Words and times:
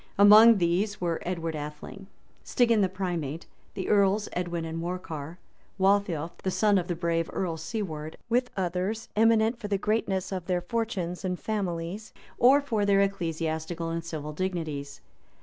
Among 0.17 0.57
these 0.57 0.99
were 0.99 1.19
Edgar 1.27 1.55
Atheling, 1.55 2.07
Stigand 2.43 2.83
the 2.83 2.89
primate, 2.89 3.45
the 3.75 3.87
earls 3.87 4.27
Edwin 4.33 4.65
and 4.65 4.79
Morcar, 4.79 5.37
Waltheof, 5.79 6.31
the 6.41 6.49
son 6.49 6.79
of 6.79 6.87
the 6.87 6.95
brave 6.95 7.29
Earl 7.31 7.55
Siward, 7.55 8.15
with 8.27 8.49
others, 8.57 9.09
eminent 9.15 9.59
for 9.59 9.67
the 9.67 9.77
greatness 9.77 10.31
of 10.31 10.47
their 10.47 10.61
fortunes 10.61 11.23
and 11.23 11.39
families, 11.39 12.13
or 12.39 12.61
for 12.61 12.83
their 12.83 13.01
ecclesiastical 13.01 13.91
and 13.91 14.03
civil 14.03 14.33
dignities. 14.33 15.01